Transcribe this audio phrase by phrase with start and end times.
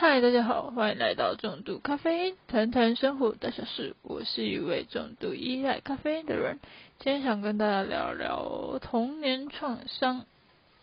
[0.00, 3.94] 嗨，大家好，欢迎来到重度咖啡因，谈谈生活大小事。
[4.00, 6.58] 我是一位重度依赖咖啡因的人，
[7.00, 10.24] 今天想跟大家聊聊童年创伤。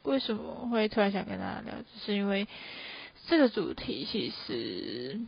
[0.04, 1.74] 为什么会突然想跟大家聊？
[1.78, 2.48] 只是因为
[3.26, 5.20] 这个主题其实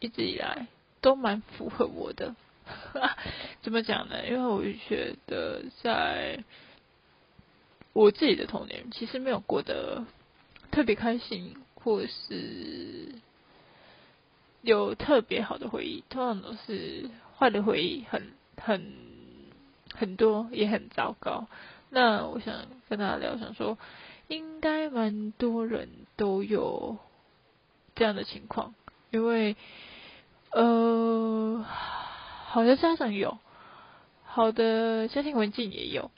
[0.00, 0.66] 一直以来
[1.00, 2.34] 都蛮符合我的。
[3.62, 4.26] 怎么讲呢？
[4.26, 6.42] 因为我觉得在
[7.92, 10.02] 我自己的童年，其实没有过得。
[10.78, 13.12] 特别开心，或是
[14.62, 18.92] 有特别好的回忆，通常都是坏的回忆，很很
[19.92, 21.48] 很多，也很糟糕。
[21.90, 22.54] 那我想
[22.88, 23.76] 跟大家聊，想说
[24.28, 26.96] 应该蛮多人都有
[27.96, 28.72] 这样的情况，
[29.10, 29.56] 因为
[30.52, 31.66] 呃，
[32.46, 33.36] 好的家长有，
[34.22, 36.12] 好的家庭环境也有，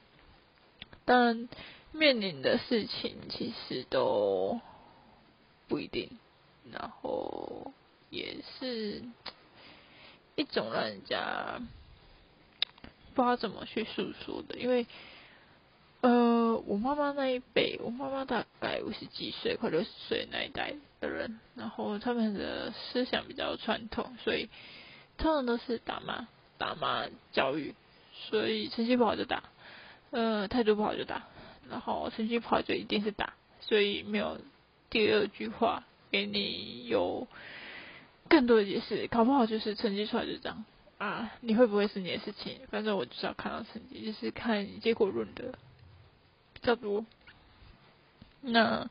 [1.07, 1.49] 但。
[1.93, 4.61] 面临的事情其实都
[5.69, 6.11] 不一定，
[6.73, 7.73] 然后
[8.11, 9.03] 也是
[10.37, 11.61] 一种让人家
[13.15, 14.87] 不知道怎么去诉说的，因为
[16.01, 24.49] 呃，我妈妈那一辈，我妈妈大概五十几岁，快六十岁那一代的人，然后他们的思想比较传统，所以
[25.19, 27.75] 通常都是打骂打骂教育，
[28.31, 29.43] 所以成绩不好就打，
[30.11, 31.27] 呃，态度不好就打。
[31.69, 34.39] 然后成绩不好就一定是打，所以没有
[34.89, 37.27] 第二句话给你有
[38.29, 39.07] 更多的解释。
[39.09, 40.65] 考不好就是成绩出来就这样
[40.99, 42.59] 啊，你会不会是你的事情？
[42.71, 45.55] 反正我就是要看到成绩，就是看结果论的
[46.55, 47.05] 比较多。
[48.41, 48.89] 那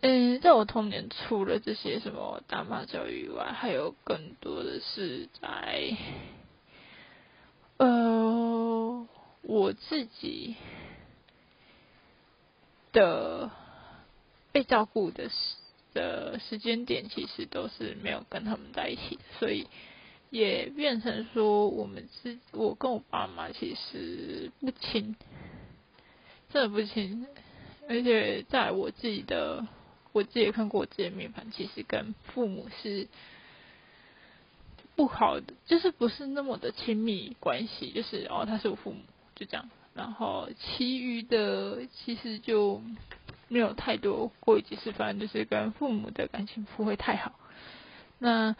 [0.00, 5.96] 嗯，在我童年除了这些什么打骂教育以外，还有更多的是在
[7.78, 9.08] 呃
[9.42, 10.56] 我自己。
[12.92, 13.50] 的
[14.52, 15.34] 被照顾的时
[15.94, 19.66] 的时间点，其实都是没有跟他们在一起，所以
[20.30, 25.16] 也变成说，我们是我跟我爸妈其实不亲，
[26.50, 27.26] 真的不亲。
[27.88, 29.66] 而且在我自己的，
[30.12, 33.08] 我自己也看过我自己的面盘，其实跟父母是
[34.94, 39.00] 不好的，就是不是那么的亲密关系，就是哦，他是我父母，
[39.34, 39.70] 就这样。
[39.98, 42.80] 然后其余的其实就
[43.48, 47.32] 没有太多过几次，反正就是跟父母的感情不会太好。
[48.20, 48.54] 那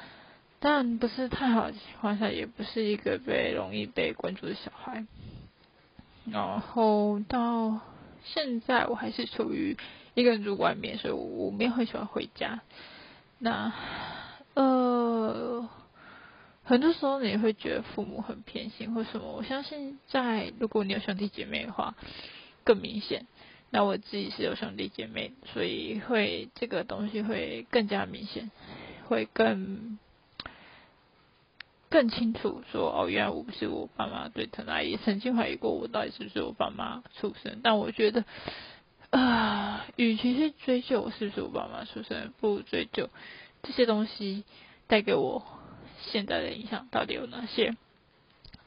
[0.58, 5.06] 当然不是太好的情况下，也不是一个被容易被关注的小孩。
[6.24, 7.78] 然后到
[8.24, 9.76] 现在我还是处于
[10.14, 12.60] 一个人住外面，所以我没有很喜欢回家。
[13.38, 13.72] 那
[14.54, 15.68] 呃。
[16.68, 21.94] 很多时候你会觉得父母很偏心或什么，我相信在如果你有兄弟姐妹的话
[22.62, 23.24] 更明显。
[23.70, 28.50] 那我自己是有兄弟姐妹，所以会这个东西会更加明显，
[29.08, 29.98] 会更
[31.88, 37.60] 更清楚说哦，原来我不是我爸妈对疼爱，也曾经怀疑过我到底是不是我爸妈出生。
[37.62, 38.26] 但我觉得
[39.08, 43.08] 啊，与其是追究我是不是我爸妈出生，不如追究
[43.62, 44.44] 这些东西
[44.86, 45.42] 带给我。
[46.00, 47.74] 现在的影响到底有哪些？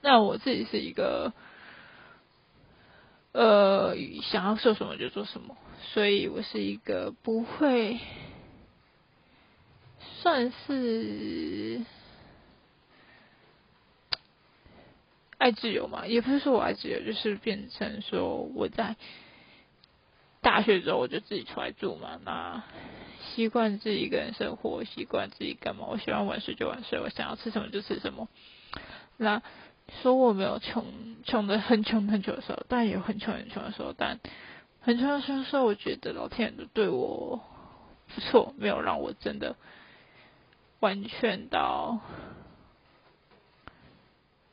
[0.02, 1.34] 那我自己是一个，
[3.34, 5.58] 呃，想要做什么就做什么，
[5.94, 8.00] 所以我是一个不会
[10.00, 11.86] 算是
[15.38, 18.96] 爱自由嘛，也不是说我爱自由，就是变成说我在
[20.42, 22.64] 大学之后我就自己出来住嘛，那。
[23.36, 25.86] 习惯自己一个人生活，习惯自己干嘛？
[25.88, 28.28] 我喜欢晚睡就晚睡，我想要吃什么就吃什么。
[29.18, 29.42] 那
[30.02, 30.86] 说我没有穷，
[31.24, 33.94] 穷的很穷很穷的时候，但也有很穷很穷的时候。
[33.98, 34.20] 但
[34.80, 37.42] 很穷很穷的时候，我觉得老天都对我
[38.14, 39.56] 不错，没有让我真的
[40.80, 42.00] 完全到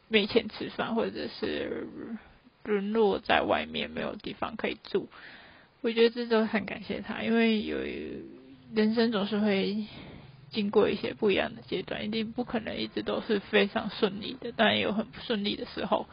[0.08, 1.86] 没钱吃饭，或者是
[2.64, 5.08] 沦落在外面没有地方可以住。
[5.80, 7.78] 我觉得这都很感谢他，因为有。
[8.74, 9.86] 人生总是会
[10.50, 16.06] 经过一些不一样的阶段，一定不可能一直都是非常顺利的，当然有很不顺利的时候。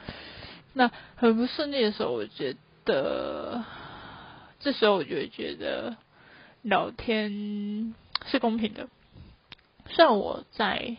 [0.73, 3.63] 那很不顺利的时候，我觉得
[4.59, 5.95] 这时候我就会觉得
[6.63, 7.93] 老天
[8.25, 8.89] 是公平的。
[9.87, 10.97] 虽然我在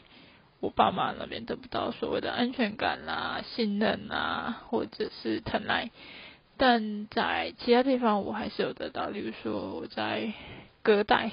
[0.60, 5.90] 我爸妈那边得不到所谓的安全感啦、信任啊，或者是疼爱，
[6.56, 10.32] 但在其他地方我还是有得到，例如说我在
[10.82, 11.32] 隔代。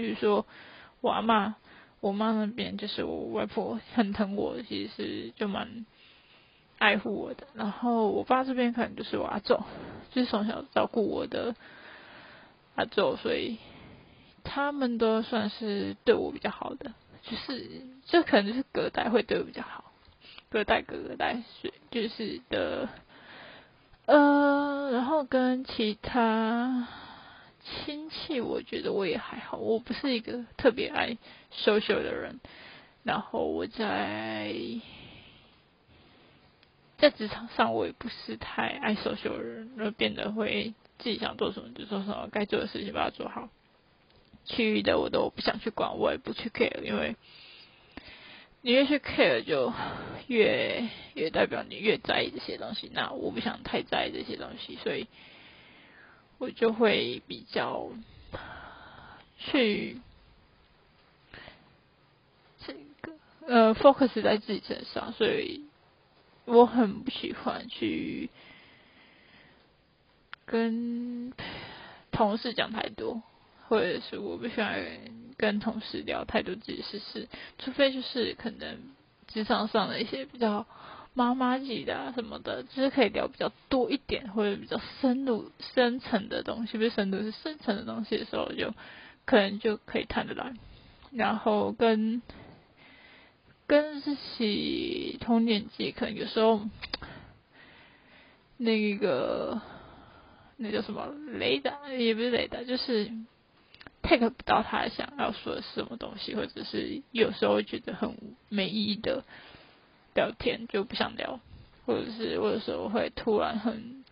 [0.00, 0.46] 比如说，
[1.00, 1.56] 我阿妈、
[2.00, 5.86] 我妈那边就是我外婆很疼我，其实就蛮
[6.78, 7.46] 爱护我的。
[7.54, 9.62] 然后我爸这边可能就是我阿祖，
[10.12, 11.54] 就是从小照顾我的
[12.74, 13.58] 阿祖，所以
[14.42, 16.92] 他们都算是对我比较好的，
[17.22, 19.92] 就是这可能就是隔代会对我比较好，
[20.48, 22.88] 隔代隔隔代是就是的，
[24.06, 26.88] 呃，然后跟其他
[27.60, 31.16] 亲戚，我觉得我也还好，我不是一个特别爱
[31.52, 32.40] social 的人，
[33.02, 34.54] 然后我在。
[36.98, 43.48] 在职场上，我也不是太爱 social 的人，而变得会自己想做什么就做什么，该做的事情把它做好。
[44.44, 47.16] 其余的我都不想去管，我也不去 care，因为
[48.60, 49.72] 你越去 care，就
[50.26, 52.90] 越越代表你越在意这些东西。
[52.92, 55.06] 那我不想太在意这些东西，所以
[56.40, 57.88] 我就会比较
[59.38, 59.98] 去
[62.66, 63.12] 这个
[63.46, 65.64] 呃 focus 在自己身上，所以。
[66.46, 68.28] 我很不喜欢去
[70.46, 71.32] 跟
[72.10, 73.22] 同事讲太多，
[73.68, 74.84] 或者是我不喜欢
[75.36, 77.28] 跟同事聊太多自己的事，
[77.58, 78.78] 除非就是可能
[79.28, 80.66] 职场上的一些比较
[81.14, 88.74] 妈妈级的啊什么的，就是可以聊比较多一点或者比较深入深层的东西，不是深度是深层的东西的时候，就
[89.24, 90.54] 可能就可以谈得来，
[91.12, 92.22] 然后跟。
[93.66, 96.60] 跟自己同年纪，可能有时候
[98.56, 99.62] 那个
[100.56, 101.06] 那叫什么
[101.38, 103.12] 雷达，也不是雷达，就是
[104.02, 108.16] take 不到他想要说的什么东西，或者是有时候觉得很
[108.48, 109.22] 没意义的
[110.14, 111.40] 聊天，就不想聊，
[111.86, 114.04] 或者是我有时候会突然很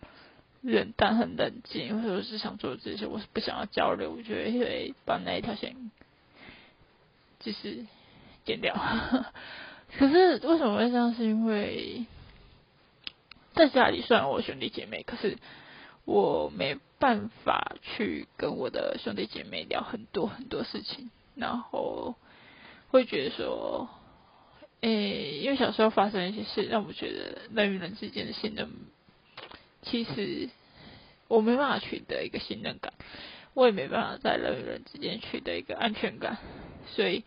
[0.61, 5.75] 冷淡、很冷静，或者是想做这些，我是不想要交流，我觉得会把那一条线
[7.39, 7.85] 就是。
[8.45, 8.73] 剪掉，
[9.99, 11.13] 可是为什么会这样？
[11.13, 12.05] 是因为
[13.53, 15.37] 在家里虽然我兄弟姐妹，可是
[16.05, 22.15] 我没办法去跟我的兄弟姐妹聊很多很多事情，然后
[22.89, 23.87] 会觉得说，
[24.81, 28.69] 诶，因为小时候发生一些事，让我觉得人与人之间的信任，
[29.81, 30.49] 其实
[31.27, 32.93] 我没办法取得一个信任感，
[33.53, 36.37] 我也没办法在人与人之间取得一个安全感，
[36.95, 37.23] 所以。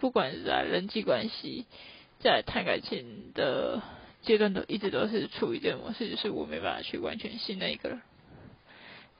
[0.00, 1.66] 不管是在人际关系，
[2.20, 3.82] 在谈感情的
[4.22, 8.00] 阶段，都一直都是处于这种模式，就是我没办法去完全信任一个人。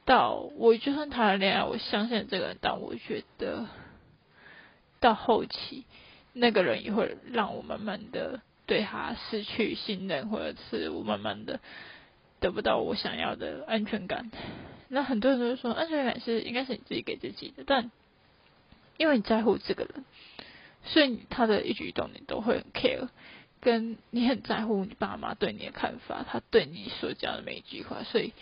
[0.04, 3.66] 到我就算谈了恋爱，我相信这个人，但我觉得
[5.00, 5.84] 到后期，
[6.32, 11.60] 那个人也会让我慢慢的对他失去信任，或者是我慢慢的
[12.40, 14.30] 得不到我想要的安全感。
[14.88, 17.90] 那很多人都说，安全感是应该是你自己给自己的，但
[18.96, 20.04] 因为你在乎这个人。
[20.84, 23.08] 所以他的一举一动你都会很 care，
[23.60, 28.32] 跟你很在乎你爸妈对你的看法，他对你所讲的每一句话，所以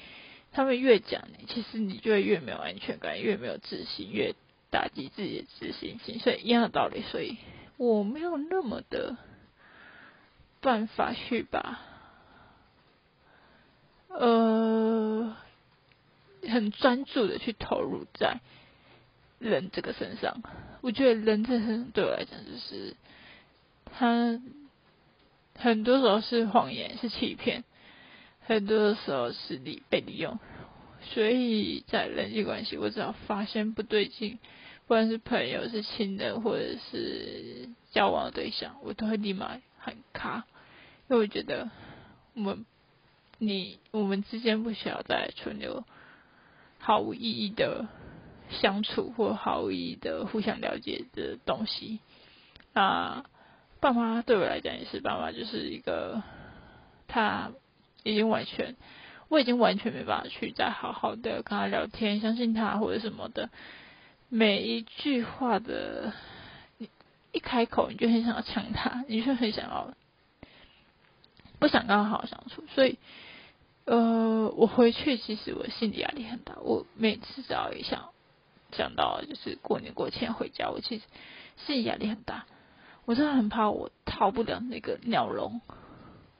[0.52, 4.34] 他们越讲你，其实你就会越没有安全感，越没有自信，越
[4.70, 6.20] 打击自己的自信心。
[6.20, 7.38] 所以一样的道理，所以
[7.76, 9.16] 我没有那么的
[10.60, 11.80] 办法去把
[14.08, 15.36] 呃
[16.42, 18.40] 很专注的去投入在。
[19.38, 20.42] 人这个身上，
[20.80, 22.96] 我觉得人这身对我来讲，就是
[23.84, 24.40] 他
[25.58, 27.62] 很多时候是谎言，是欺骗，
[28.40, 30.38] 很多时候是利被利用。
[31.02, 34.38] 所以在人际关系，我只要发现不对劲，
[34.86, 40.46] 不管是朋友、是亲人，或者是交往的对象，我都会立马喊卡，
[41.08, 41.70] 因为我觉得
[42.34, 42.64] 我们
[43.38, 45.84] 你我们之间不需要再存留
[46.78, 47.86] 毫无意义的。
[48.48, 51.98] 相处或毫无意义的互相了解的东西，
[52.72, 53.24] 那
[53.80, 56.22] 爸妈对我来讲也是，爸妈就是一个，
[57.08, 57.50] 他
[58.04, 58.76] 已经完全，
[59.26, 63.50] 我已经完全没办法去再好好的跟他聊天，相信他或者什么的，
[64.28, 66.12] 每一句话的，
[66.78, 66.88] 你
[67.32, 69.94] 一开口你就很想要抢他，你就很想要，
[71.58, 72.98] 不想跟他好好相处，所以，
[73.84, 78.10] 呃，我回去其实我心理压力很大，我每次只要一想。
[78.72, 81.04] 想到就是过年过节回家，我其实
[81.64, 82.46] 心理压力很大，
[83.04, 85.60] 我真的很怕我逃不了那个鸟笼，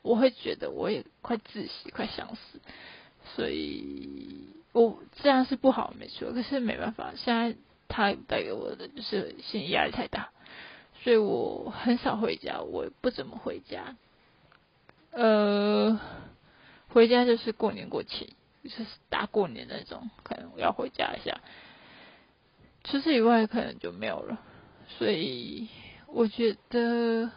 [0.03, 2.61] 我会觉得我也快窒息，快想死，
[3.37, 7.57] 所以我这样是不好没错，可是没办法，现在
[7.89, 10.31] 他带给我的就是心理压力太大，
[11.03, 13.97] 所以我很少回家，我不怎么回家，
[15.11, 16.01] 呃，
[16.89, 18.29] 回家就是过年过节，
[18.65, 21.41] 就是大过年那种，可能我要回家一下。
[22.85, 24.39] 除此以外，可能就没有了。
[24.99, 25.69] 所以
[26.07, 27.33] 我觉得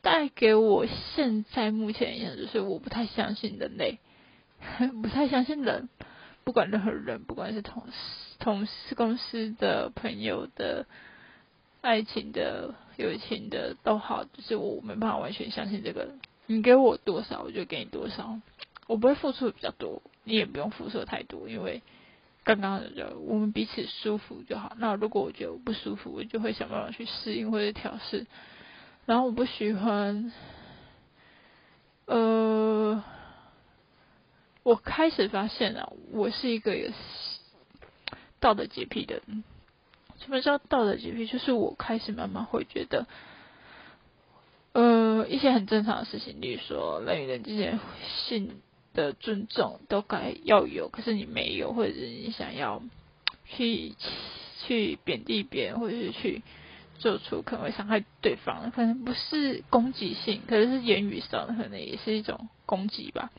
[0.00, 3.98] 带给我现在目前印象就是，我不太相信人类，
[5.02, 5.88] 不太相信人，
[6.46, 7.92] 不管任何人，不管是同事、
[8.38, 10.86] 同事、公司的朋友的、
[11.80, 16.08] 爱情的、友情的都好，就是我没办法完全相信这个。
[16.46, 18.40] 你给我多少，我就给你多少，
[18.86, 21.82] 我不会付出的比较多，你也不用付出太多，因为
[22.44, 24.72] 刚刚的我们彼此舒服就好。
[24.78, 28.24] 那如果我觉得我不舒服，我就会想办法去适应或者调试。
[29.04, 30.32] 然后我不喜欢，
[32.04, 33.02] 呃，
[34.66, 36.90] 我开始发现啊，我是一个有
[38.40, 39.44] 道德洁癖的人。
[40.18, 41.28] 什么叫道德洁癖？
[41.28, 43.06] 就是我开始慢慢会觉得。
[44.72, 47.78] 呃，一些很正常的事情，例如说人与人之间
[48.26, 48.60] 性
[48.92, 52.82] 的尊重都该要有，可是你没有，或者是你想要
[53.44, 53.94] 去
[54.66, 56.42] 去贬低别人，或者是去
[56.98, 63.30] 做出可能会伤害对方，可能不是攻击性，可能是言语上可能也是一种攻击吧。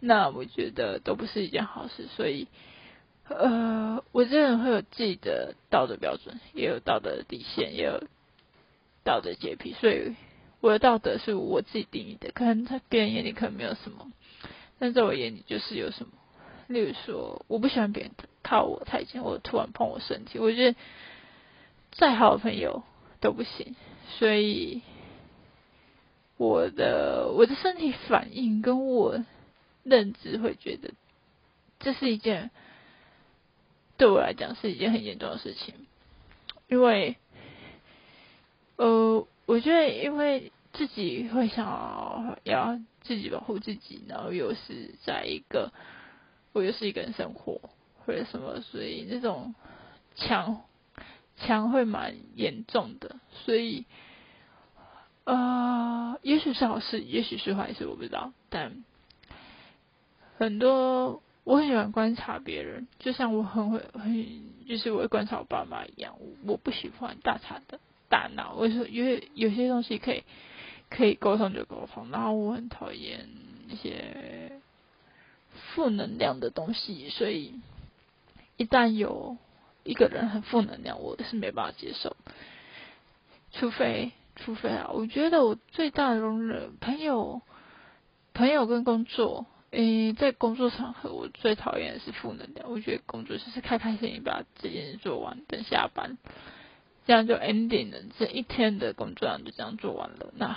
[0.00, 2.48] 那我觉得都不是一件好事，所以
[3.28, 8.02] 呃，我这人会有自己的道德标准，也有道德底线，也有
[9.04, 10.14] 道德洁癖，所以。
[10.62, 14.10] 我的道德是我自己定义的，可能在别人眼里可能没有什么，
[14.78, 16.12] 但在我眼里就是有什么。
[16.66, 18.12] 例如说，我不喜欢别人
[18.42, 20.78] 靠我太近，或者突然碰我身体，我觉得
[21.92, 22.82] 再好的朋友
[23.20, 23.76] 都不行。
[24.18, 24.80] 所以，
[26.38, 29.22] 我的我的身体反应跟我
[29.86, 30.92] 认知会觉得，
[31.80, 32.50] 这是一件
[33.96, 35.74] 对我来讲是一件很严重的事情，
[36.68, 37.16] 因为，
[38.76, 40.52] 呃，我觉得因为。
[40.72, 45.72] 自己会想要自己保护自己，然后又是在一个
[46.52, 47.62] 我又是一个人生活
[48.04, 49.54] 或者什么，所以那种
[50.16, 50.64] 强
[51.38, 53.86] 强会蛮严重的，所以
[55.24, 58.34] 呃，也许是好事，也许是坏事，我不知道。
[58.50, 58.84] 但
[60.38, 66.14] 很多我很喜欢观察别人，就像我很会很就是我会观察我爸妈一样，
[66.44, 67.78] 我不喜欢大吵的
[68.08, 70.22] 大脑，我说因为有些东西可以。
[70.88, 73.28] 可以沟通就沟通，然后我很讨厌
[73.68, 74.52] 一些
[75.52, 77.54] 负能量的东西，所以
[78.56, 79.36] 一旦有
[79.82, 82.16] 一个人很负能量，我是没办法接受。
[83.50, 87.42] 除非，除非啊，我觉得我最大的容忍，朋友，
[88.32, 92.70] 朋友跟工作，诶，在工作场合，我最讨厌的是负能量。
[92.70, 96.16] 我觉得工作就是开开心心把这件事做完，等下班，
[97.06, 100.32] 这样就 ending 了，这一天的工作量就这样做完了。
[100.34, 100.56] 那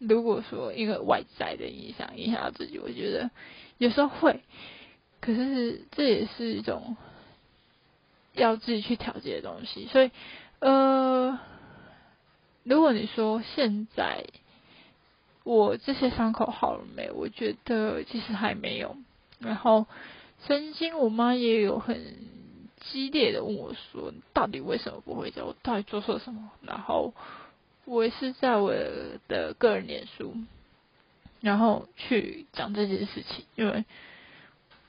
[0.00, 3.30] 如果说因为外在的影响影响到自己，我觉得
[3.78, 4.40] 有时候会，
[5.20, 6.96] 可是这也是一种
[8.34, 9.86] 要自己去调节的东西。
[9.86, 10.10] 所以，
[10.58, 11.38] 呃，
[12.64, 14.24] 如果你说现在
[15.48, 17.10] 我这些伤口好了没？
[17.10, 18.96] 我觉得其实还没有。
[19.38, 19.86] 然后
[20.44, 22.16] 曾经我妈也有很
[22.80, 25.42] 激烈的问我说：“到底为什么不回家？
[25.44, 27.14] 我到底做错什么？”然后。
[27.90, 28.70] 我是在我
[29.28, 30.34] 的个人脸书，
[31.40, 33.86] 然后去讲这件事情，因为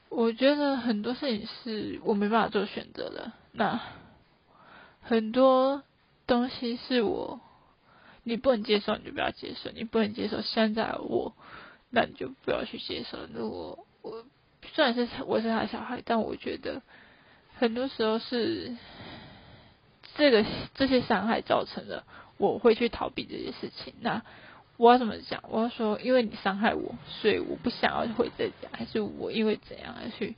[0.09, 3.31] 我觉得很多事情是我没办法做选择的。
[3.53, 3.79] 那
[5.01, 5.81] 很多
[6.27, 7.39] 东西是我
[8.29, 11.33] 你不能接受，你就不要接受；你不能接受现在我，
[11.89, 13.17] 那你就不要去接受。
[13.33, 14.23] 如果我
[14.73, 16.81] 虽然是我是他小孩，但我觉得
[17.57, 18.77] 很多时候是
[20.15, 20.45] 这个
[20.75, 22.03] 这些伤害造成的。
[22.37, 23.93] 我会去逃避这些事情。
[23.99, 24.21] 那
[24.77, 25.43] 我要怎么讲？
[25.49, 30.37] 我要说，因为你伤害我，所以我不想要回这家，还是我因为怎样而去？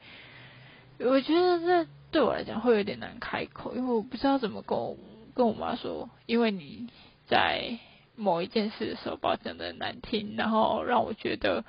[0.98, 4.98] 我觉得这对我来讲会有点难开口，因为我不知道怎么跟我
[5.36, 6.10] 跟我妈说。
[6.26, 6.88] 因为你
[7.32, 7.80] 在
[8.18, 11.64] 某一件事的时候把我讲的难听，然后让我觉得，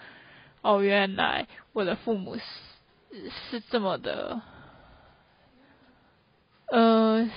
[0.61, 4.41] 哦，原来我的父母是是这么的，
[6.67, 7.31] 呃，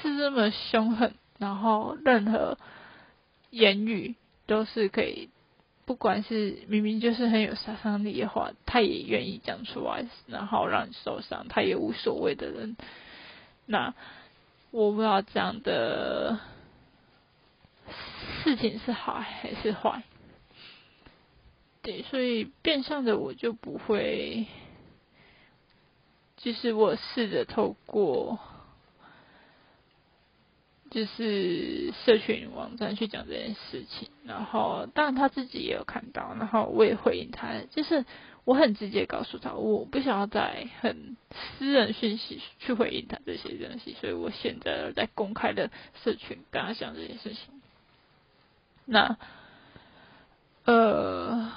[0.00, 1.14] 是这么凶狠。
[1.40, 2.56] 然后任何
[3.50, 4.14] 言语
[4.46, 5.30] 都是可以，
[5.84, 12.76] 不管是明明就是很有杀伤力的话，他也愿意讲出来，然后让你受伤，他也无所谓的人。
[13.66, 13.94] 那
[14.70, 16.38] 我不知道这样的
[18.42, 20.02] 事情是好还是坏。
[21.82, 24.46] 对，所以变相的我就不会，
[26.36, 28.38] 就是我试着透过。
[30.90, 38.04] 就是社群网站去讲这件事情，然后当然他自己也有看到，然后我也回应他，就是
[38.44, 41.16] 我很直接告诉他，我不想要在很
[41.58, 45.72] 私人讯息去回应他这些东西，所以我选择在公开的
[46.04, 47.60] 社群跟他讲这件事情。
[48.86, 49.16] 那，
[50.64, 51.52] 呃，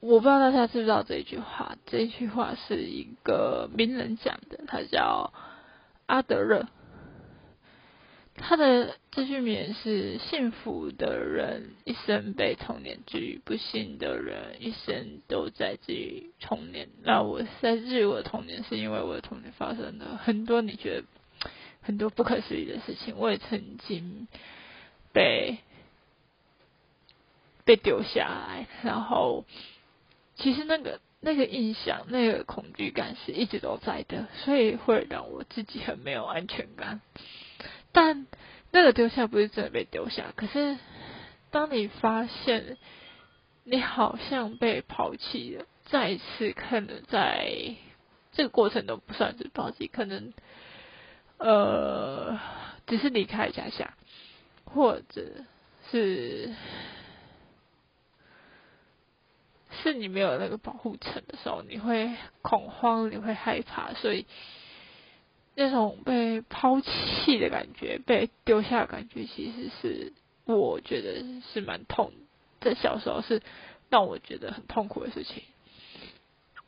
[0.00, 5.32] 我不知道大家知不知道这一句话，这一句话是一个名人讲的，他叫
[6.06, 6.68] 阿德勒。
[8.34, 16.88] 他的这句名言是：幸福的人一生被童年治愈，不幸的人一生都在治愈童年。
[17.02, 21.50] 那我在治愈我的童年，是因为我的童年发生了很多你觉得
[21.82, 23.16] 很多不可思议的事情。
[23.18, 24.26] 我也曾经
[25.12, 25.58] 被
[27.64, 29.44] 被丢下来，然后
[30.36, 37.00] 其实那个那个印象、那个恐惧感是一直都在的，所以会让我自己很没有安全感。
[37.92, 38.26] 但
[38.70, 40.78] 那个丢下不是真的被丢下，可是
[41.50, 42.78] 当你发现
[43.64, 47.76] 你好像被抛弃了，再一次可能在
[48.32, 50.32] 这个过程都不算是抛弃，可能
[51.38, 52.40] 呃
[52.86, 53.94] 只是离开一下下，
[54.64, 55.22] 或者
[55.90, 56.52] 是
[59.82, 62.10] 是你没有那个保护层的时候，你会
[62.42, 64.26] 恐慌，你会害怕，所以。
[65.54, 70.14] 那种被抛弃的感觉，被丢下的感觉，其实是
[70.46, 72.10] 我觉得是蛮痛，
[72.62, 73.42] 在小时候是
[73.90, 75.42] 让我觉得很痛苦的事情。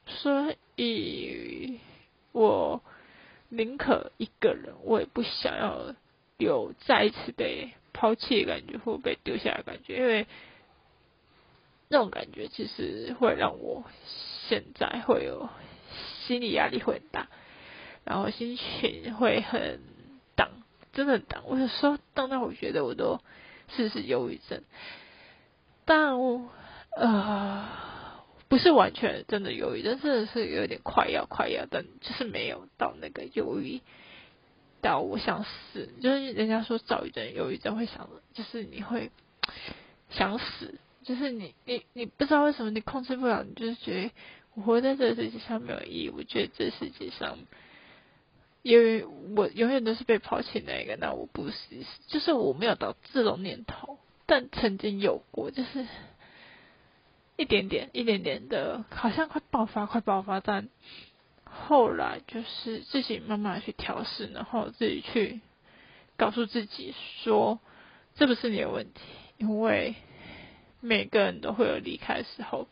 [0.07, 1.81] 所以，
[2.33, 2.83] 我
[3.49, 5.95] 宁可一个人，我也不想要
[6.37, 10.27] 有再一次被抛弃的感觉或被丢下的感觉，因为
[11.95, 13.85] 这种感觉其实会让我
[14.49, 15.49] 现在会有
[16.27, 17.29] 心理压力会很大。
[18.03, 19.79] 然后心情会很
[20.35, 20.49] 荡，
[20.93, 21.45] 真的荡。
[21.47, 23.21] 我有时候荡到我觉得我都
[23.69, 24.65] 是是忧郁症，
[25.85, 26.49] 但我
[26.97, 27.65] 呃
[28.49, 33.81] 不是完全真的忧郁症，真的是有点快要快要，但就是没有到那个忧郁
[34.83, 35.89] 到我想死。
[36.03, 39.13] 就是人家说躁郁症、忧郁症会想，就是你会
[40.11, 40.75] 想死，
[41.05, 44.11] 就是你你你不知道为什么你控制不了，你就是觉得
[44.55, 46.09] 我活在这个世界上没有意义。
[46.11, 47.39] 我觉得这世界上。
[48.63, 49.05] 因为
[49.37, 51.57] 我永远都是被抛弃那一个，那我不是，
[52.07, 55.87] 就是我没有到这种念头，但曾经有过，就是
[57.37, 60.71] 一点点、一点点的，好像快爆发、快爆发，但
[61.45, 65.43] 后来就是自己慢慢去调试，然后自己去
[66.17, 67.61] 告诉自己说，
[68.15, 69.01] 这不是你的问题，
[69.37, 69.95] 因为
[70.85, 72.69] 每个人都会有离开的时候，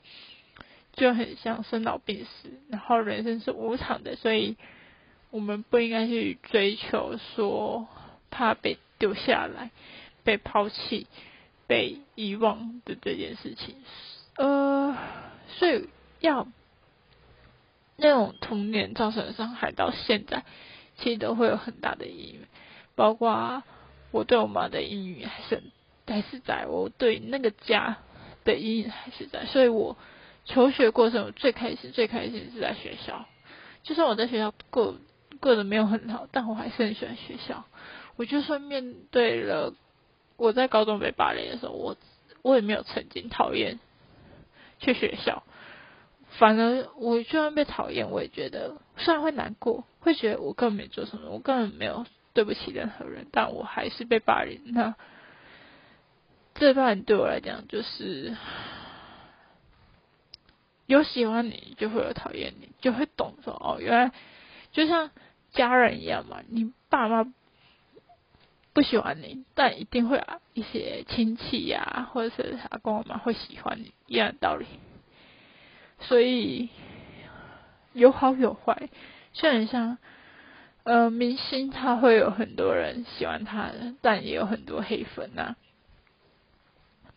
[0.93, 4.57] 就很像生老病死，然后人生是无常的，所以。
[5.31, 7.89] 我们不应该去追求说
[8.31, 9.71] 怕被丢下来、
[10.25, 11.07] 被抛弃、
[11.67, 13.77] 被遗忘的这件事情。
[14.37, 14.95] 呃，
[15.49, 15.89] 所以
[16.21, 16.47] 要
[17.97, 20.45] 那种童年造成的伤害，到现在
[20.99, 22.41] 其实都会有很大的阴影。
[22.95, 23.63] 包括
[24.11, 25.63] 我对我妈的阴影还是
[26.07, 27.99] 还是在，我对那个家
[28.45, 29.45] 的阴影还是在。
[29.47, 29.97] 所以我
[30.45, 33.27] 求学过程我最开心、最开心是在学校，
[33.83, 34.97] 就算我在学校过。
[35.41, 37.65] 过得没有很好，但我还是很喜欢学校。
[38.15, 39.75] 我就算面对了
[40.37, 41.97] 我在高中被霸凌的时候，我
[42.43, 43.81] 我也没有曾经讨厌
[44.79, 45.43] 去学校。
[46.39, 54.61] 反而我就算被讨厌，我也觉得虽然会难过，会觉得我根本没做什么，我根本没有对不起任何人，但我还是被霸凌。
[54.67, 54.95] 那
[56.55, 58.37] 这段对我来讲，就是
[60.87, 64.13] 有喜欢你，就会有讨厌你，就会懂说哦，原来
[64.73, 65.11] 就像。
[65.55, 67.31] 家人一样嘛，你爸妈
[68.73, 74.65] 不喜欢你，但一定会啊一些亲戚呀，或者是阿公阿妈会喜欢你，一样的道理。
[76.01, 76.71] 所以
[77.93, 78.89] 有好有坏，
[79.35, 79.99] 虽然像
[80.85, 85.57] 呃明星，他会有很多人喜欢他，但也有很多黑粉呐。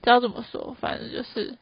[0.05, 1.57] 不知道怎么说，反正就是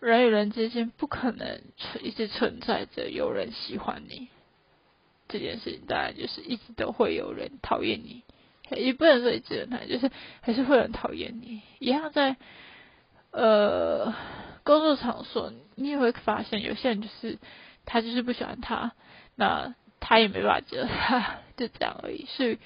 [0.00, 4.28] 人与人之间不可能存一直存在着有人喜欢你。
[5.28, 8.22] 这件事情当然就是一直都会有人讨厌你，
[8.70, 11.60] 也不能说一直很讨厌，就是还是会有人讨厌你。
[11.78, 12.36] 一样在
[13.30, 14.14] 呃
[14.64, 17.38] 工作场所，你也会发现有些人就是
[17.84, 18.92] 他就是不喜欢他，
[19.36, 22.24] 那他也没办法接受他，就这样而已。
[22.24, 22.56] 所以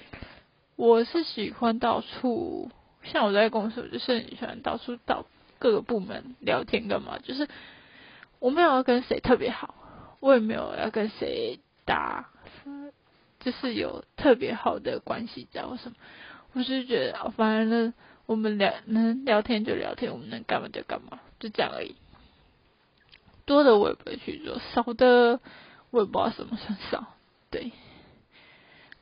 [0.77, 2.71] 我是喜欢到处，
[3.05, 5.25] 像我在公司，我就是很喜欢到处到
[5.59, 7.47] 各个部门聊天干嘛，就是
[8.39, 9.75] 我没有要跟谁特别好，
[10.19, 12.29] 我也没有要跟谁打。
[13.41, 15.95] 就是有特别好的关系在，或什么，
[16.53, 17.93] 我是觉得，反正
[18.25, 21.93] 我们聊能聊天就聊天，我们能干嘛就干嘛，就这样而已。
[23.45, 25.39] 多的我也不会去做，少的
[25.91, 27.05] 我也不知道什么算少。
[27.51, 27.71] 对。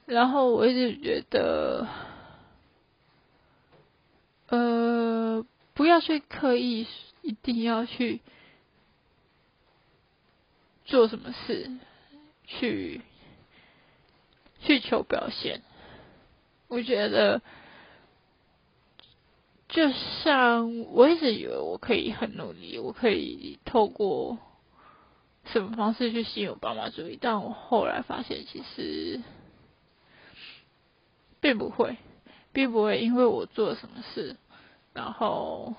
[0.06, 1.88] 然后我一直觉得，
[4.48, 6.88] 呃，不要去刻意，
[7.22, 8.22] 一定要去
[10.86, 11.72] 做什么事
[12.46, 13.02] 去
[14.62, 15.62] 去求表现。
[16.68, 17.42] 我觉得，
[19.70, 19.92] 就
[20.24, 24.38] 像我一直以为我可以很努力，我可以透过
[25.46, 29.22] 什么方式去吸引我爸妈注意，但我后来发现，其实
[31.40, 31.98] 并不会，
[32.54, 34.38] 并不会因为我做了什么事，
[34.94, 35.76] 然后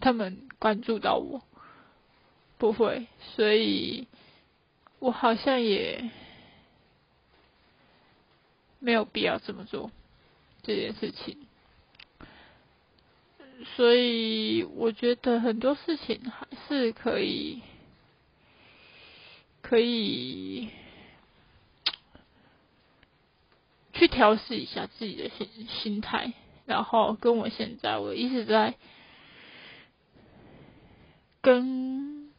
[0.00, 1.42] 他们关注到我，
[2.56, 4.08] 不会，所以
[5.00, 6.08] 我好像也。
[8.78, 9.90] 没有必要这么做
[10.62, 11.38] 这件事情，
[13.74, 17.62] 所以我觉得很多事情还是可以
[19.62, 20.68] 可以
[23.98, 26.32] 去调试一下自己的心心态，
[26.64, 28.74] 然后跟我现在我一直在
[31.40, 32.30] 跟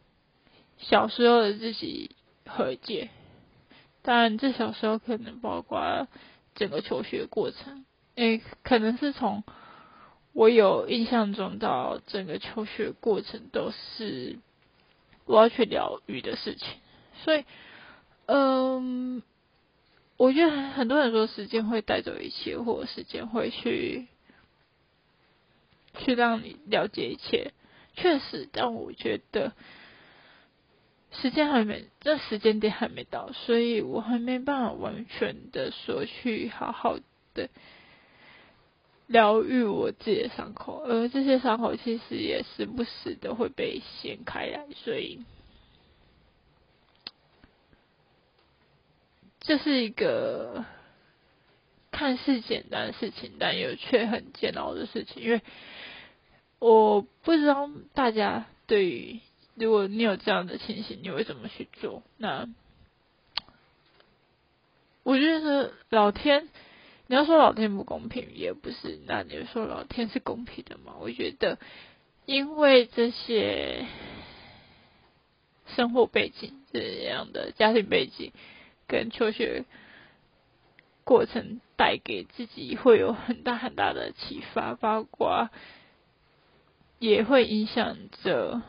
[0.77, 2.15] 小时候的自己
[2.45, 3.09] 和解，
[4.01, 6.07] 但这小时候可能包括。
[6.59, 9.43] 整个求学过程，诶，可能是从
[10.33, 14.39] 我有印象中到整个求学过程都是
[15.25, 16.67] 我要去疗愈的事情，
[17.23, 17.45] 所以，
[18.25, 19.21] 嗯，
[20.17, 24.07] 我觉得很多人说时间会带走一切，或者时间会去
[25.97, 27.53] 去让你了解一切，
[27.95, 29.53] 确实，但我觉得。
[31.09, 36.99] 时间还没，这时间点还没到，所以我还没办法完全的说去好好
[37.33, 37.49] 的
[39.07, 45.23] 疗愈我自己的伤口，而这些伤口其实也时不时的会被掀开来，所以
[49.47, 50.65] 这是一个
[51.89, 55.41] 看似简单的事情，但又却很煎熬的事情，因为
[56.59, 59.19] 我不知道大家对于。
[59.59, 62.03] 如果你有这样的情形，你会怎么去做？
[62.17, 62.47] 那
[65.01, 66.49] 我觉得老天，
[67.07, 70.97] 你要说老天不公平也不是，那你说老天是公平的吗？
[70.99, 71.57] 我觉得，
[72.27, 73.87] 因为这些
[75.75, 78.33] 生活背景这样的家庭背景
[78.87, 79.65] 跟求学
[81.03, 85.49] 过程带给自己会有很大很大的启发，包括
[86.99, 88.61] 也会影响着。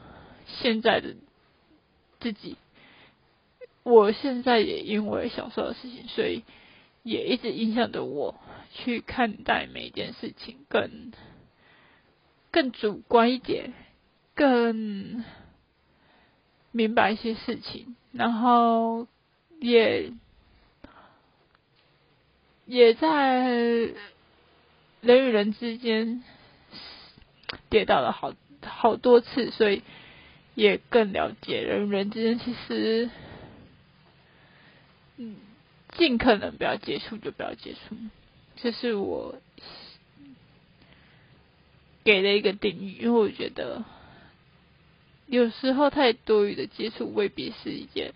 [0.63, 1.15] 现在的
[2.21, 2.57] 自己，
[3.83, 6.43] 我现在也因为小时候的事情，所以
[7.03, 8.35] 也一直影响着我
[8.73, 11.13] 去看待每一件事情，更
[12.51, 13.75] 更主观一点，
[14.35, 15.23] 更
[16.73, 19.07] 明白一些事情，然后
[19.61, 20.13] 也
[22.67, 23.47] 也在
[25.01, 26.23] 人与人之间
[27.71, 29.83] 跌倒了好好多次，所以。
[30.55, 33.11] 也更了解人与人之间，其实，
[35.17, 35.37] 嗯，
[35.97, 37.95] 尽可能不要接触就不要接触，
[38.57, 39.37] 这是我
[42.03, 42.97] 给的一个定义。
[43.01, 43.85] 因为我觉得，
[45.29, 48.13] 有时候太多余的接触未必是一件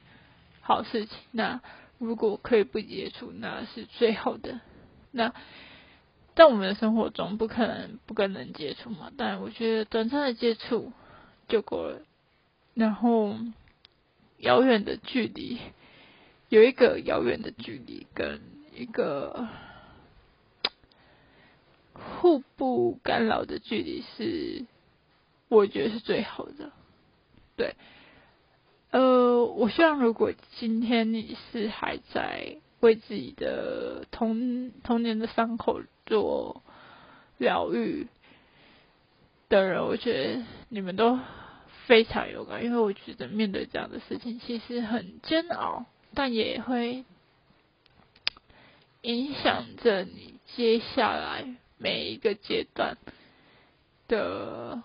[0.63, 1.19] 好事情。
[1.33, 1.61] 那
[1.99, 4.61] 如果可以不接触，那是最好的。
[5.11, 5.35] 那
[6.35, 9.13] 在我们的生活中，不可能不跟人接触嘛。
[9.19, 10.93] 但我觉得短暂的接触
[11.49, 12.01] 就够了。
[12.75, 13.37] 然后，
[14.39, 15.59] 遥远的距离，
[16.49, 18.41] 有一个遥远的距离跟
[18.75, 19.47] 一个
[21.93, 24.65] 互不干扰的距离是，
[25.49, 26.73] 我觉得是最好的。
[27.57, 27.77] 对，
[28.93, 36.63] 呃，我希望如果今天你是还在为自己的童童年的伤口做
[37.39, 38.07] 疗愈
[39.49, 41.19] 的人，我觉得你们都。
[41.85, 47.05] 非常有感，因为我觉得面对这样的事情其实很煎熬，但也会
[49.03, 52.97] 影响着你接下来每一个阶段
[54.07, 54.81] 的，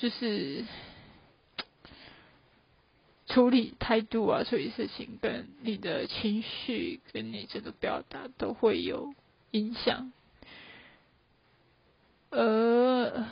[0.00, 0.64] 就是
[3.26, 9.14] 处理态度啊，处理事情跟你的情绪跟你这个表达都会有
[9.52, 10.12] 影响，
[12.30, 13.26] 呃。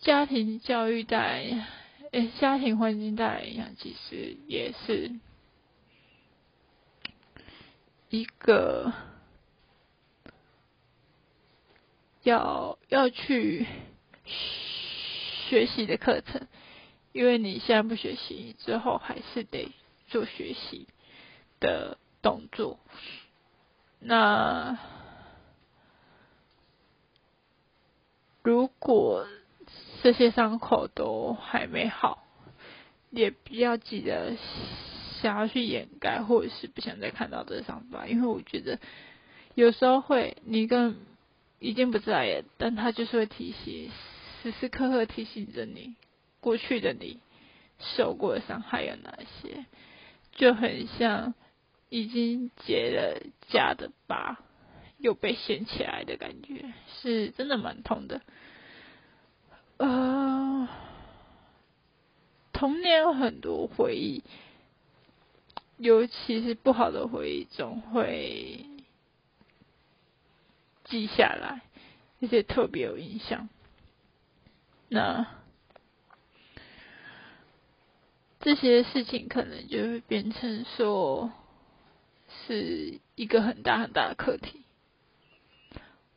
[0.00, 1.44] 家庭教育带，
[2.10, 5.12] 诶，家庭环境带来影响，其实也是
[8.10, 8.92] 一个
[12.24, 13.64] 要要去
[15.48, 16.46] 学习的课程，
[17.12, 19.70] 因为你现在不学习，之后还是得
[20.08, 20.86] 做学习
[21.60, 22.78] 的动作。
[24.00, 24.78] 那
[28.42, 29.26] 如果
[30.02, 32.24] 这些伤口都还没好，
[33.10, 34.36] 也不要急着
[35.20, 38.80] 想要去掩盖，或者是不想再看到这伤疤，因为我觉得
[39.54, 40.96] 有时候会，你跟
[41.60, 43.90] 已经不在了，但他就是会提醒，
[44.42, 45.94] 时时刻刻提醒着你，
[46.40, 47.20] 过去的你
[47.78, 49.66] 受过的伤害有哪些，
[50.32, 51.34] 就很像
[51.88, 54.40] 已经结了痂的疤
[54.98, 58.20] 又被掀起来的感觉，是真的蛮痛的。
[59.76, 60.68] 呃，
[62.52, 64.24] 童年有很多回忆，
[65.76, 68.66] 尤其是不好的回忆，总会。
[70.84, 71.62] 记下来，
[72.20, 73.48] 而且特别有印象。
[74.92, 75.26] 那
[78.40, 81.32] 这些事情可能就会变成说
[82.46, 84.62] 是一个很大很大的课题。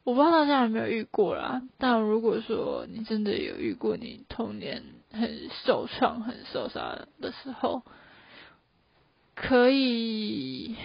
[0.04, 7.82] 我不知道大家有没有遇过啦，但如果说你真的有遇过，你童年很受创、很受伤的时候，
[9.36, 10.76] 可以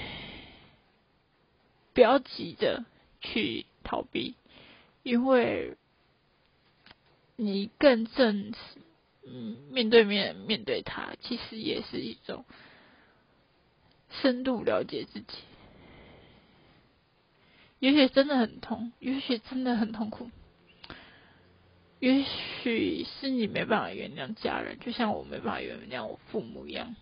[1.93, 2.85] 不要急着
[3.21, 3.67] 去。
[3.83, 4.37] 逃避，
[5.03, 5.77] 因为
[7.43, 8.53] 你更正，
[9.27, 12.45] 嗯，面对面面对他，其实也是一种
[14.11, 15.39] 深度了解自己。
[17.79, 20.31] 也许真的很痛，也许真的很痛苦，
[21.99, 22.27] 也
[22.63, 26.95] 许是你没办法原谅家人，就像我没办法原谅我父母一样。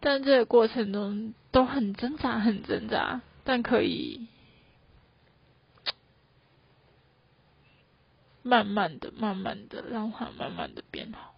[0.00, 4.26] 但这个过程中都很挣扎，很挣扎，但可以
[8.50, 11.36] 慢慢的、慢慢的让它慢慢的变好，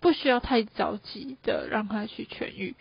[0.00, 2.74] 不需要太着急的让它去痊愈，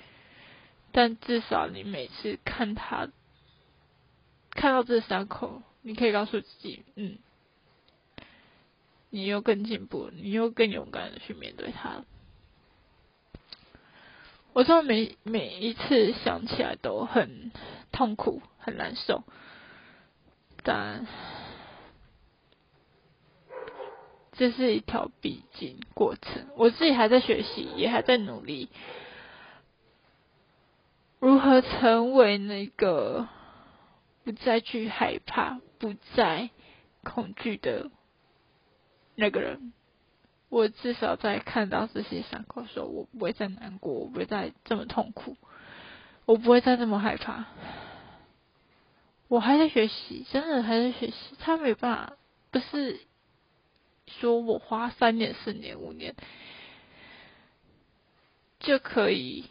[0.92, 3.10] 但至少你每次看他
[4.50, 7.20] 看到这伤口，你可以告诉自己，嗯，
[9.12, 12.04] 你又更进步，你又更勇敢的去面对它。
[14.54, 17.52] 我说每每一次想起来都很
[17.92, 19.24] 痛苦、很难受，
[20.64, 21.06] 但
[24.42, 26.48] 这是一条必经过程。
[26.56, 28.70] 我自己还在学习，也还在努力，
[31.20, 33.28] 如何成为那个
[34.24, 36.50] 不再去害怕、不再
[37.04, 37.92] 恐惧的
[39.14, 39.74] 那个人。
[40.50, 45.38] 我至少在看到这些伤口的时候，我不会再难过，我不会再这么痛苦，
[46.26, 47.46] 我不会再这么害怕。
[49.28, 51.16] 我还在学习，真的还在学习。
[51.38, 52.14] 他没办法，
[52.50, 53.02] 不是
[54.20, 56.16] 说我花三年、四年、五年
[58.60, 59.46] 就可以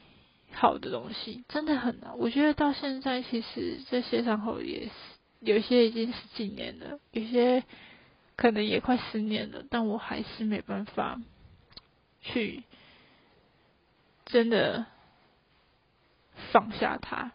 [0.52, 2.18] 好的东西，真的很难。
[2.18, 4.92] 我觉得到现在，其实这些伤口也是
[5.40, 7.64] 有些已经十几年了，有些。
[8.36, 11.20] 可能也快十年了，但我还是没办法
[12.22, 12.62] 去
[14.24, 14.86] 真的
[16.50, 17.32] 放下它。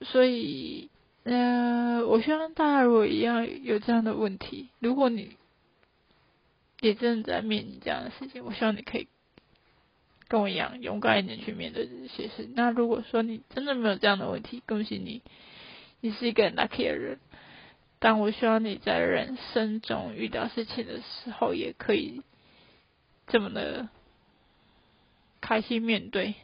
[0.00, 0.88] 所以，
[1.28, 5.36] 呃，我希望大家如果一样有这样的问题，如果你
[6.80, 9.08] 也正在面临这样的事情，我希望你可以
[10.28, 12.48] 跟我一样勇敢一点去面对这些事。
[12.54, 15.20] 那如果说你真的没有这样的问题，恭喜你，
[16.00, 17.18] 你是一个 lucky 的人。
[17.98, 22.22] 但我希望你在人生中遇到事情的时候，也可以
[23.26, 23.88] 这么的
[25.40, 26.36] 开心面对，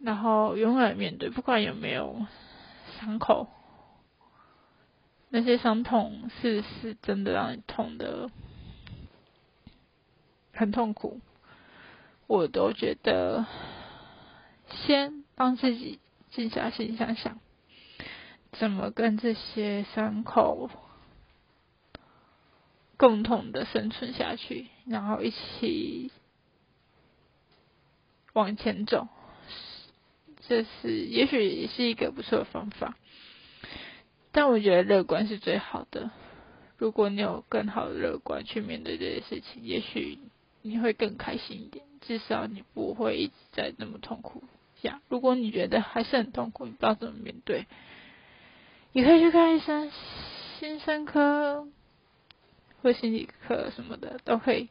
[0.00, 2.24] 然后勇敢面对，不管有没有
[3.04, 3.48] 伤口，
[5.28, 8.30] 那些伤痛是是真的让你痛的
[10.52, 11.20] 很痛苦，
[12.28, 13.44] 我都觉得
[14.68, 15.98] 先帮自己
[16.30, 17.40] 静下心想想。
[18.52, 20.70] 怎么跟这些伤口
[22.96, 26.12] 共同的生存下去，然后一起
[28.34, 29.08] 往前走，
[30.48, 32.96] 这是也许也是一个不错的方法。
[34.32, 36.10] 但我觉得乐观是最好的。
[36.78, 40.18] 如果你有更好的乐观去面对这些事情，也许
[40.62, 41.84] 你会更开心一点。
[42.00, 44.42] 至少你不会一直在那么痛苦
[44.80, 45.00] 下。
[45.08, 47.66] 如果你觉得还是很痛苦，你不知道怎么面对。
[48.92, 49.92] 你可以去看医生，
[50.58, 51.68] 心生科
[52.82, 54.68] 或心理科什么的都可以。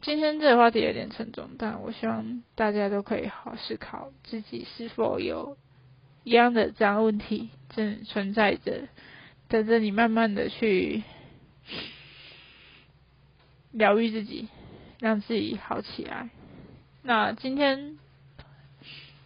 [0.00, 5.56] 今天这个话题有点沉重，但我希望大家都可以好思考自己是否有
[6.24, 8.88] 一样的这样问题正存在着，
[9.48, 11.02] 等着你慢慢的去
[13.72, 14.48] 疗愈自己，
[14.98, 16.30] 让自己好起来。
[17.02, 17.98] 那今天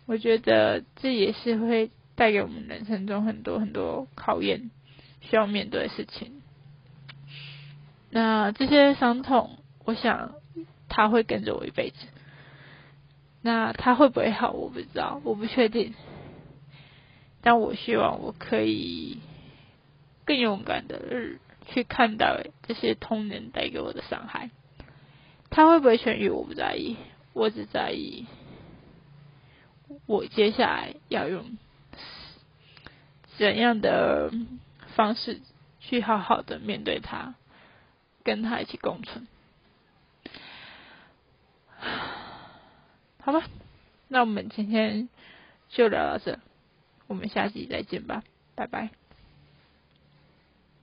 [0.06, 1.90] 我觉得这也是会。
[2.16, 4.70] 带给我们人生中很多很多考验，
[5.20, 6.42] 需要面对的事情。
[8.08, 10.36] 那这些伤痛，我想
[10.94, 11.96] 他会跟着我一辈子。
[13.42, 15.92] 那他会不会好，我不知道，我不确定。
[17.42, 19.18] 但我希望我可以
[20.24, 21.00] 更勇敢的
[21.66, 24.50] 去看待这些童年带给我的伤害。
[25.50, 26.96] 他会不会痊愈，我不在意，
[27.32, 28.26] 我只在意
[30.06, 31.58] 我接下来要用
[33.36, 34.30] 怎样的
[34.94, 35.40] 方式
[35.80, 37.34] 去好好的面对他。
[38.22, 39.26] 跟他一起共存，
[43.22, 43.46] 好吧，
[44.08, 45.08] 那我们今天
[45.68, 46.38] 就聊到这，
[47.06, 48.22] 我们下期再见吧，
[48.54, 48.90] 拜拜。